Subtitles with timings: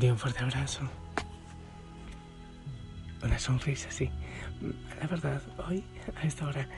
[0.00, 0.80] Te un fuerte abrazo.
[3.22, 4.10] Una sonrisa, sí.
[5.00, 5.84] La verdad, hoy
[6.16, 6.68] a esta hora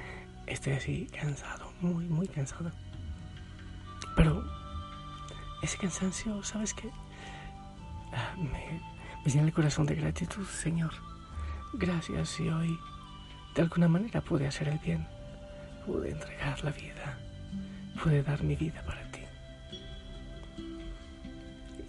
[0.47, 2.71] estoy así cansado, muy, muy cansado.
[4.17, 4.45] Pero
[5.63, 6.91] ese cansancio, ¿sabes qué?
[8.13, 8.83] Ah, me,
[9.25, 10.93] me llena el corazón de gratitud, Señor.
[11.73, 12.79] Gracias si hoy
[13.55, 15.09] de alguna manera pude hacer el bien,
[15.87, 17.19] pude entregar la vida,
[18.03, 19.06] pude dar mi vida para.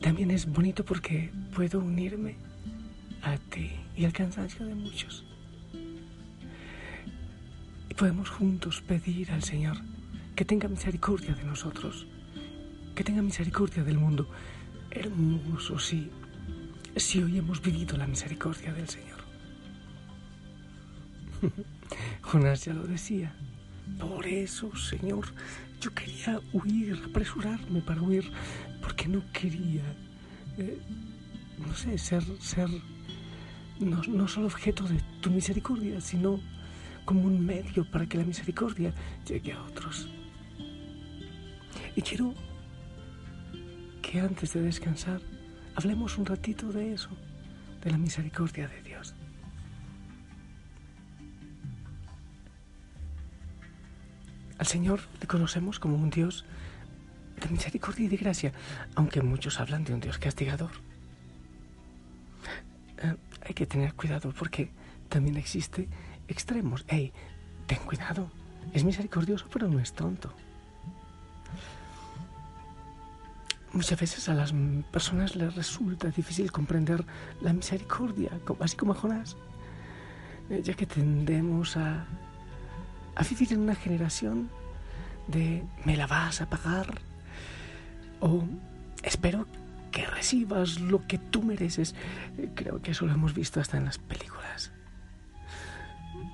[0.07, 2.37] También es bonito porque puedo unirme
[3.23, 5.25] a ti y al cansancio de muchos.
[7.89, 9.75] Y podemos juntos pedir al Señor
[10.33, 12.07] que tenga misericordia de nosotros,
[12.95, 14.29] que tenga misericordia del mundo.
[14.91, 16.09] Hermoso, sí,
[16.95, 19.19] si hoy hemos vivido la misericordia del Señor.
[22.21, 23.35] Jonás ya lo decía.
[23.99, 25.25] Por eso, Señor,
[25.79, 28.31] yo quería huir, apresurarme para huir,
[28.81, 29.83] porque no quería,
[30.57, 30.79] eh,
[31.57, 32.69] no sé, ser, ser
[33.79, 36.39] no, no solo objeto de tu misericordia, sino
[37.05, 38.93] como un medio para que la misericordia
[39.25, 40.09] llegue a otros.
[41.95, 42.33] Y quiero
[44.01, 45.21] que antes de descansar
[45.75, 47.09] hablemos un ratito de eso,
[47.83, 48.86] de la misericordia de Dios.
[54.57, 56.45] Al Señor le conocemos como un Dios
[57.41, 58.51] de misericordia y de gracia,
[58.95, 60.71] aunque muchos hablan de un Dios castigador.
[62.97, 64.71] Eh, hay que tener cuidado porque
[65.09, 65.87] también existe
[66.27, 66.85] extremos.
[66.87, 67.13] Hey,
[67.67, 68.31] ten cuidado.
[68.73, 70.33] Es misericordioso, pero no es tonto.
[73.73, 74.53] Muchas veces a las
[74.91, 77.05] personas les resulta difícil comprender
[77.41, 79.37] la misericordia, así como a Jonás,
[80.49, 82.07] eh, ya que tendemos a
[83.17, 84.49] a vivir en una generación
[85.27, 87.01] de me la vas a pagar
[88.19, 88.43] o
[89.01, 89.47] espero
[89.91, 91.95] que recibas lo que tú mereces.
[92.53, 94.71] Creo que eso lo hemos visto hasta en las películas.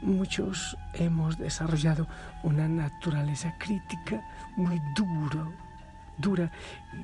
[0.02, 2.08] Muchos hemos desarrollado
[2.44, 4.22] una naturaleza crítica
[4.58, 5.54] muy duro,
[6.18, 6.52] dura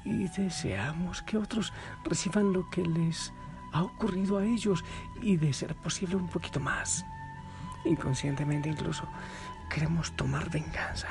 [0.03, 1.71] y deseamos que otros
[2.03, 3.31] reciban lo que les
[3.71, 4.83] ha ocurrido a ellos
[5.21, 7.05] y de ser posible un poquito más.
[7.85, 9.07] Inconscientemente incluso
[9.69, 11.07] queremos tomar venganza,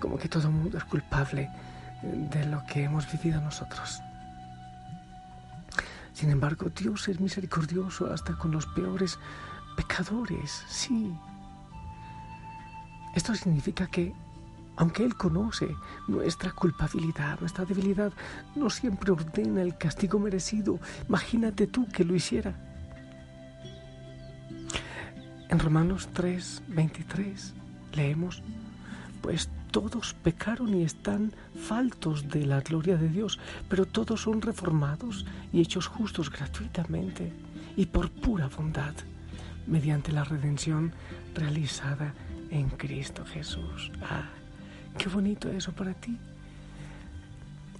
[0.00, 1.50] como que todo el mundo es culpable
[2.02, 4.02] de lo que hemos vivido nosotros.
[6.12, 9.18] Sin embargo, Dios es misericordioso hasta con los peores
[9.76, 11.14] pecadores, sí.
[13.14, 14.12] Esto significa que,
[14.76, 15.74] aunque Él conoce
[16.08, 18.12] nuestra culpabilidad, nuestra debilidad,
[18.54, 20.78] no siempre ordena el castigo merecido.
[21.08, 22.54] Imagínate tú que lo hiciera.
[25.50, 27.54] En Romanos 3, 23
[27.94, 28.40] leemos,
[29.20, 31.32] pues todos pecaron y están
[31.66, 37.32] faltos de la gloria de Dios, pero todos son reformados y hechos justos gratuitamente
[37.76, 38.94] y por pura bondad,
[39.66, 40.92] mediante la redención
[41.34, 42.14] realizada
[42.50, 43.90] en Cristo Jesús.
[44.02, 44.30] Ah,
[44.96, 46.16] qué bonito eso para ti.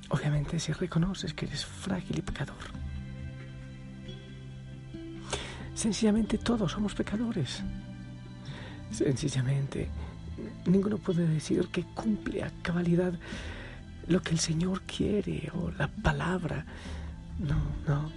[0.08, 2.79] Obviamente si reconoces que eres frágil y pecador.
[5.80, 7.62] Sencillamente todos somos pecadores.
[8.90, 9.88] Sencillamente,
[10.66, 13.14] ninguno puede decir que cumple a cabalidad
[14.06, 16.66] lo que el Señor quiere o la palabra.
[17.38, 17.56] No,
[17.88, 18.12] no.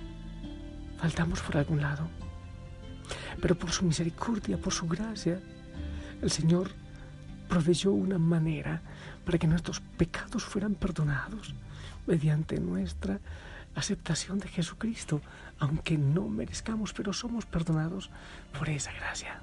[0.97, 2.09] Faltamos por algún lado.
[3.41, 5.39] Pero por su misericordia, por su gracia,
[6.21, 6.69] el Señor
[7.47, 8.81] proveyó una manera
[9.23, 11.55] para que nuestros pecados fueran perdonados
[12.07, 13.21] mediante nuestra
[13.75, 15.21] aceptación de Jesucristo,
[15.59, 18.09] aunque no merezcamos, pero somos perdonados
[18.57, 19.41] por esa gracia.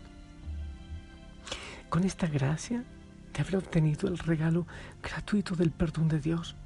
[1.88, 2.84] Con esta gracia
[3.32, 4.66] de haber obtenido el regalo
[5.02, 6.56] gratuito del perdón de Dios,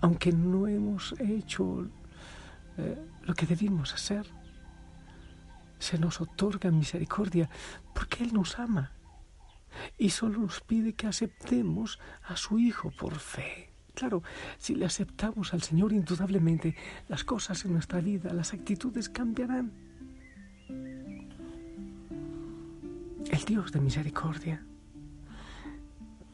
[0.00, 1.88] aunque no hemos hecho
[2.76, 4.26] eh, lo que debimos hacer,
[5.78, 7.48] se nos otorga misericordia
[7.94, 8.92] porque Él nos ama
[9.98, 13.71] y solo nos pide que aceptemos a su Hijo por fe.
[13.94, 14.22] Claro,
[14.58, 16.74] si le aceptamos al Señor, indudablemente
[17.08, 19.72] las cosas en nuestra vida, las actitudes cambiarán.
[23.30, 24.64] El Dios de misericordia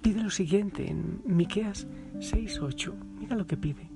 [0.03, 1.87] pide lo siguiente en Miqueas
[2.21, 2.95] 6:8.
[3.21, 3.91] Mira lo que pide.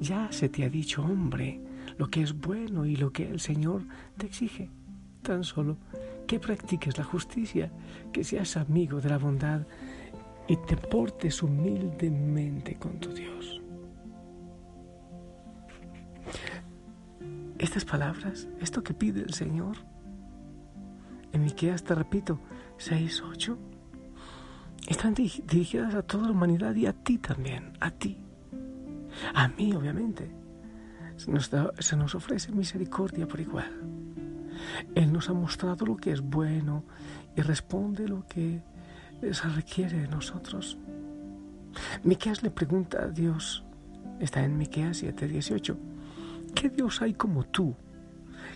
[0.00, 1.60] Ya se te ha dicho, hombre,
[1.98, 3.82] lo que es bueno y lo que el Señor
[4.16, 4.70] te exige.
[5.22, 5.76] Tan solo
[6.26, 7.72] que practiques la justicia,
[8.12, 9.66] que seas amigo de la bondad
[10.50, 13.62] y te portes humildemente con tu Dios.
[17.56, 19.76] Estas palabras, esto que pide el Señor,
[21.32, 22.40] en Miqueas te repito,
[22.78, 23.58] 6, 8,
[24.88, 28.18] están dirigidas a toda la humanidad y a ti también, a ti.
[29.32, 30.34] A mí, obviamente.
[31.14, 31.48] Se nos,
[31.78, 33.70] se nos ofrece misericordia por igual.
[34.96, 36.84] Él nos ha mostrado lo que es bueno
[37.36, 38.62] y responde lo que
[39.32, 40.78] se requiere de nosotros.
[42.02, 43.64] Miqueas le pregunta a Dios,
[44.18, 45.76] está en Miqueas 7:18,
[46.54, 47.76] ¿qué Dios hay como tú?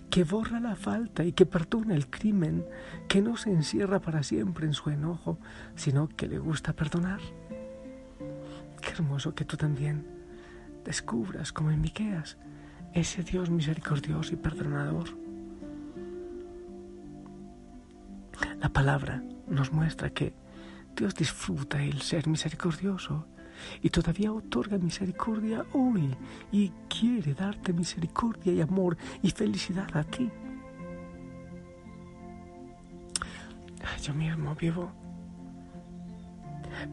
[0.09, 2.65] que borra la falta y que perdona el crimen,
[3.07, 5.39] que no se encierra para siempre en su enojo,
[5.75, 7.19] sino que le gusta perdonar.
[8.81, 10.05] Qué hermoso que tú también
[10.83, 12.37] descubras, como en Miqueas,
[12.93, 15.09] ese Dios misericordioso y perdonador.
[18.59, 20.33] La palabra nos muestra que
[20.95, 23.27] Dios disfruta el ser misericordioso
[23.81, 26.15] y todavía otorga misericordia hoy
[26.51, 30.29] y quiere darte misericordia y amor y felicidad a ti.
[34.01, 34.91] Yo mismo vivo,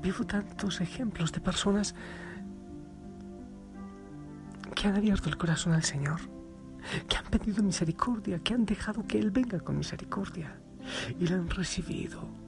[0.02, 1.94] vivo tantos ejemplos de personas
[4.75, 6.20] que han abierto el corazón al Señor,
[7.08, 10.58] que han pedido misericordia, que han dejado que Él venga con misericordia
[11.20, 12.42] y lo han recibido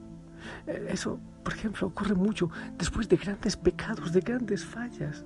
[0.66, 5.24] eso, por ejemplo, ocurre mucho después de grandes pecados, de grandes fallas.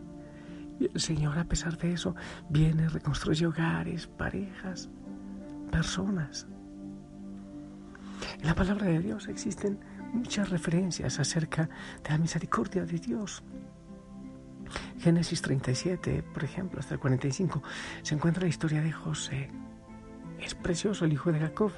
[0.81, 2.15] Y el Señor, a pesar de eso,
[2.49, 4.89] viene, reconstruye hogares, parejas,
[5.71, 6.47] personas.
[8.41, 9.79] En la palabra de Dios existen
[10.13, 11.69] muchas referencias acerca
[12.03, 13.43] de la misericordia de Dios.
[14.99, 17.63] Génesis 37, por ejemplo, hasta el 45,
[18.03, 19.51] se encuentra la historia de José.
[20.41, 21.73] Es precioso el hijo de Jacob.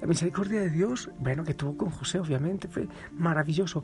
[0.00, 3.82] La misericordia de Dios, bueno, que tuvo con José, obviamente, fue maravilloso.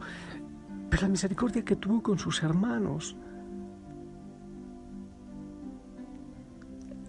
[0.90, 3.16] Pero la misericordia que tuvo con sus hermanos.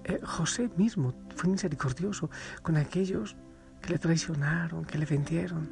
[0.05, 2.29] Eh, José mismo fue misericordioso
[2.61, 3.35] con aquellos
[3.81, 5.69] que le traicionaron, que le vendieron.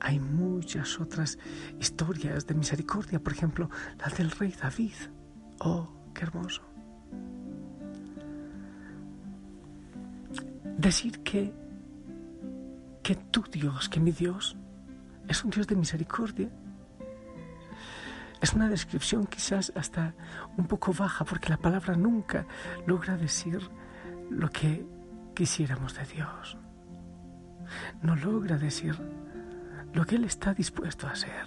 [0.00, 1.38] Hay muchas otras
[1.80, 3.68] historias de misericordia, por ejemplo,
[3.98, 4.94] la del rey David.
[5.60, 6.62] Oh, qué hermoso.
[10.78, 11.52] Decir que,
[13.02, 14.56] que tu Dios, que mi Dios,
[15.26, 16.48] es un Dios de misericordia.
[18.40, 20.14] Es una descripción quizás hasta
[20.56, 22.46] un poco baja porque la palabra nunca
[22.86, 23.60] logra decir
[24.30, 24.86] lo que
[25.34, 26.56] quisiéramos de Dios.
[28.00, 28.96] No logra decir
[29.92, 31.46] lo que Él está dispuesto a hacer.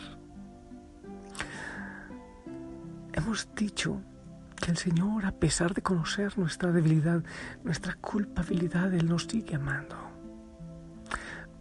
[3.13, 4.01] Hemos dicho
[4.61, 7.23] que el Señor, a pesar de conocer nuestra debilidad,
[7.63, 9.97] nuestra culpabilidad, Él nos sigue amando.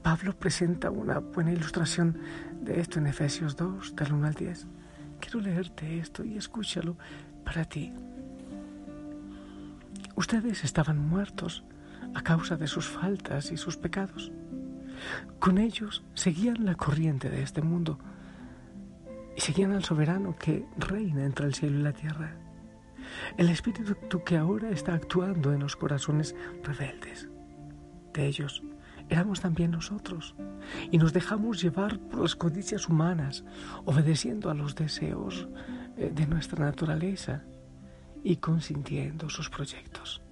[0.03, 2.19] Pablo presenta una buena ilustración
[2.61, 4.67] de esto en Efesios 2, del 1 al 10.
[5.19, 6.97] Quiero leerte esto y escúchalo
[7.45, 7.93] para ti.
[10.15, 11.65] Ustedes estaban muertos
[12.15, 14.31] a causa de sus faltas y sus pecados.
[15.39, 17.99] Con ellos seguían la corriente de este mundo
[19.37, 22.37] y seguían al soberano que reina entre el cielo y la tierra
[23.37, 27.29] el espíritu que ahora está actuando en los corazones rebeldes.
[28.13, 28.63] De ellos
[29.09, 30.35] éramos también nosotros
[30.91, 33.45] y nos dejamos llevar por las codicias humanas,
[33.85, 35.49] obedeciendo a los deseos
[35.97, 37.43] eh, de nuestra naturaleza
[38.23, 40.23] y consintiendo sus proyectos.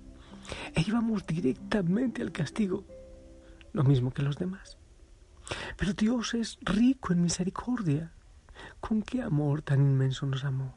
[0.74, 2.84] E íbamos directamente al castigo,
[3.72, 4.78] lo mismo que los demás.
[5.76, 8.12] Pero Dios es rico en misericordia.
[8.80, 10.74] ¿Con qué amor tan inmenso nos amó?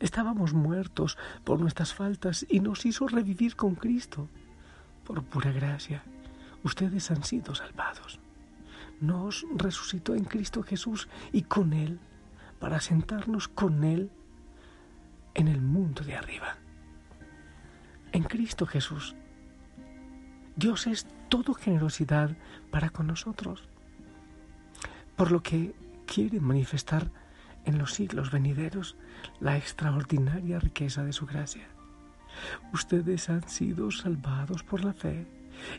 [0.00, 4.28] Estábamos muertos por nuestras faltas y nos hizo revivir con Cristo.
[5.04, 6.02] Por pura gracia,
[6.64, 8.18] ustedes han sido salvados.
[9.00, 12.00] Nos resucitó en Cristo Jesús y con Él,
[12.58, 14.10] para sentarnos con Él
[15.34, 16.56] en el mundo de arriba.
[18.12, 19.14] En Cristo Jesús,
[20.56, 22.36] Dios es todo generosidad
[22.70, 23.68] para con nosotros,
[25.16, 25.74] por lo que
[26.06, 27.10] quiere manifestar
[27.64, 28.96] en los siglos venideros
[29.40, 31.68] la extraordinaria riqueza de su gracia.
[32.72, 35.26] Ustedes han sido salvados por la fe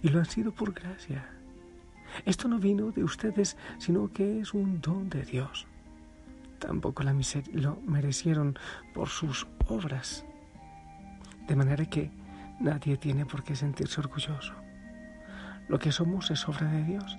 [0.01, 1.29] y lo han sido por gracia.
[2.25, 5.65] Esto no vino de ustedes, sino que es un don de Dios.
[6.59, 7.15] Tampoco la
[7.53, 8.57] lo merecieron
[8.93, 10.25] por sus obras.
[11.47, 12.11] De manera que
[12.59, 14.53] nadie tiene por qué sentirse orgulloso.
[15.67, 17.17] Lo que somos es obra de Dios.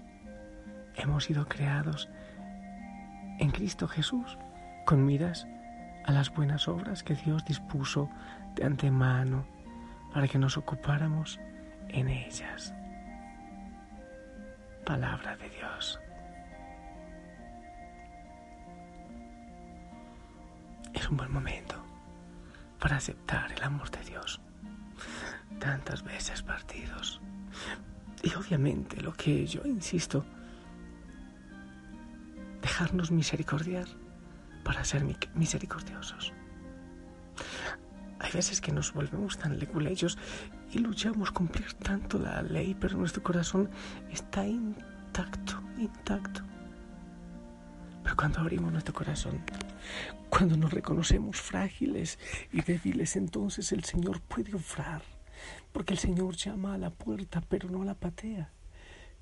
[0.95, 2.09] Hemos sido creados
[3.39, 4.39] en Cristo Jesús
[4.85, 5.47] con miras
[6.05, 8.11] a las buenas obras que Dios dispuso
[8.55, 9.47] de antemano
[10.13, 11.39] para que nos ocupáramos
[11.89, 12.75] en ellas.
[14.85, 16.01] Palabra de Dios.
[20.93, 21.83] Es un buen momento
[22.79, 24.41] para aceptar el amor de Dios.
[25.59, 27.21] Tantas veces partidos.
[28.23, 30.25] Y obviamente lo que yo insisto,
[32.61, 33.87] dejarnos misericordiar
[34.63, 35.05] para ser
[35.35, 36.33] misericordiosos.
[38.19, 40.17] Hay veces que nos volvemos tan leguleyos
[40.73, 43.69] y luchamos cumplir tanto la ley, pero nuestro corazón
[44.11, 46.43] está intacto, intacto.
[48.03, 49.41] Pero cuando abrimos nuestro corazón,
[50.31, 52.19] cuando nos reconocemos frágiles
[52.53, 55.03] y débiles, entonces el Señor puede obrar,
[55.73, 58.51] porque el Señor llama a la puerta, pero no la patea.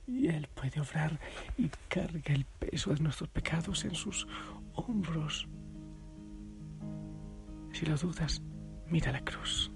[0.06, 1.18] Y Él puede obrar
[1.56, 4.26] y carga el peso de nuestros pecados en sus
[4.75, 5.49] hombros.
[7.73, 8.43] Si lo dudas,
[8.89, 9.71] mira la cruz.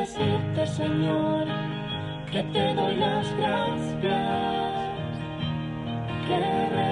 [0.00, 1.46] Decirte, Señor,
[2.32, 3.90] que te doy las gracias
[6.26, 6.89] que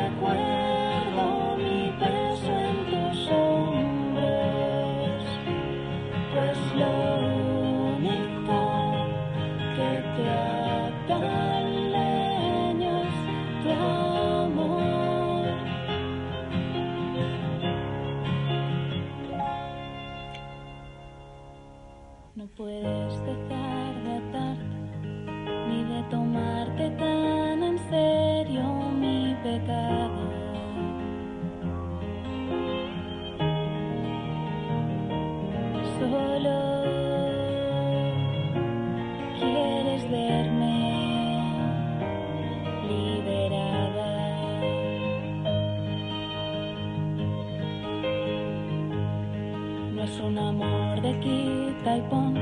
[50.29, 52.35] un amor de quita y pon.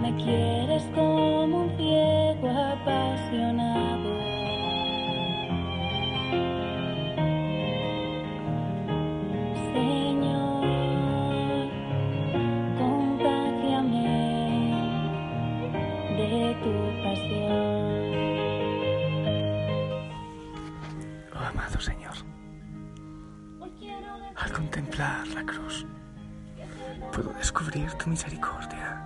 [0.00, 4.10] Me quieres como un ciego apasionado.
[9.74, 10.64] Señor,
[12.78, 14.08] contágiame
[16.16, 17.98] de tu pasión.
[21.34, 22.16] Oh amado Señor,
[24.36, 25.86] al contemplar la cruz,
[27.12, 29.04] puedo descubrir tu misericordia.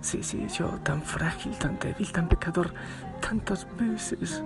[0.00, 2.72] Sí, sí, yo tan frágil, tan débil, tan pecador,
[3.20, 4.42] tantas veces,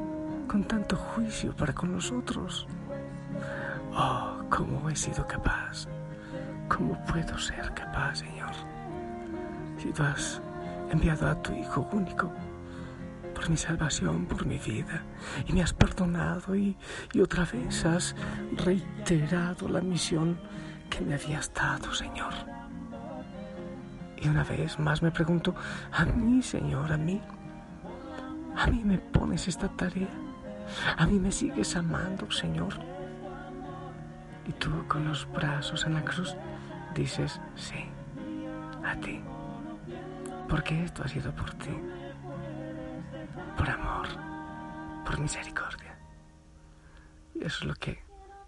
[0.49, 2.67] con tanto juicio para con nosotros.
[3.93, 5.87] Oh, cómo he sido capaz,
[6.69, 8.51] cómo puedo ser capaz, Señor.
[9.79, 10.41] Si tú has
[10.91, 12.33] enviado a tu Hijo único
[13.35, 15.03] por mi salvación, por mi vida,
[15.47, 16.77] y me has perdonado y,
[17.13, 18.17] y otra vez has
[18.57, 20.39] reiterado la misión
[20.91, 22.33] que me habías dado, Señor.
[24.17, 25.55] Y una vez más me pregunto,
[25.93, 27.21] a mí, Señor, a mí,
[28.57, 30.09] a mí me pones esta tarea,
[30.97, 32.75] a mí me sigues amando, Señor.
[34.47, 36.37] Y tú con los brazos en la cruz
[36.95, 37.87] dices, sí,
[38.85, 39.21] a ti,
[40.49, 41.77] porque esto ha sido por ti,
[43.57, 44.07] por amor,
[45.05, 45.99] por misericordia.
[47.35, 48.03] Y eso es lo que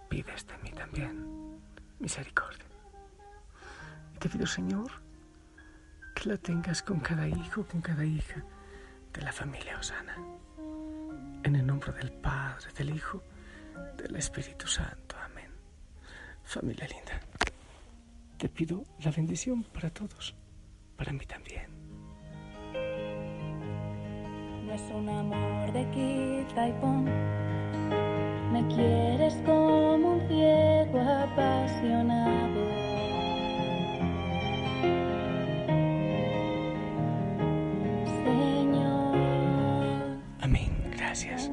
[0.09, 1.46] pides de mí también,
[1.99, 2.65] misericordia.
[4.15, 4.91] Y te pido, Señor,
[6.15, 8.43] que la tengas con cada hijo, con cada hija
[9.12, 10.17] de la familia Osana.
[11.43, 13.23] En el nombre del Padre, del Hijo,
[13.97, 15.17] del Espíritu Santo.
[15.25, 15.50] Amén.
[16.43, 17.21] Familia linda,
[18.37, 20.35] te pido la bendición para todos,
[20.97, 21.67] para mí también.
[24.67, 27.05] No es un amor de quita y pon.
[28.53, 30.16] Me quieres como
[31.33, 32.61] apasionado.
[38.25, 39.16] Señor,
[40.40, 40.71] Amén.
[40.97, 41.50] Gracias.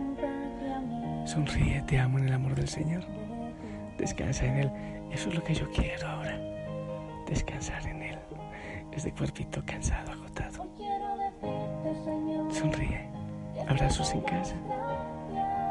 [1.26, 3.04] Sonríe, te amo en el amor del Señor.
[3.98, 4.72] Descansa en Él.
[5.12, 6.38] Eso es lo que yo quiero ahora.
[7.28, 8.20] Descansar en Él.
[8.92, 10.68] Este cuerpito cansado, agotado.
[12.52, 13.10] Sonríe.
[13.68, 14.56] Abrazos en casa.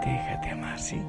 [0.04, 1.00] Déjate amar, ¿sí?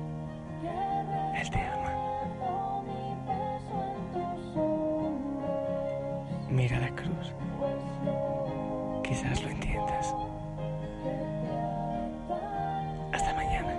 [6.54, 7.34] Mira la cruz.
[9.04, 10.14] Quizás lo entiendas.
[13.12, 13.74] Hasta mañana.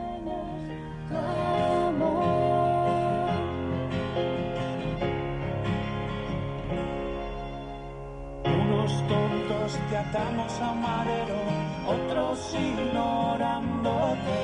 [8.45, 11.39] Unos tontos te atamos a madero,
[11.87, 14.39] otros ignorándote,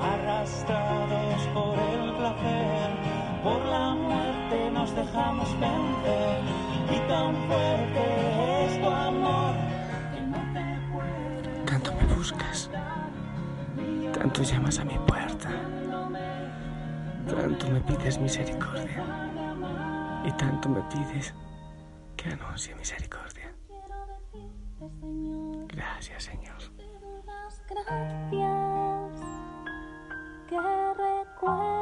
[0.00, 2.90] arrastrados por el placer,
[3.42, 6.21] por la muerte nos dejamos vencer.
[11.66, 12.70] Tanto me buscas,
[14.14, 15.50] tanto llamas a mi puerta,
[17.28, 19.04] tanto me pides misericordia
[20.24, 21.34] y tanto me pides
[22.16, 23.52] que anuncie misericordia.
[25.68, 26.62] Gracias, Señor.
[27.68, 29.20] Gracias
[30.48, 31.81] que recuerdo.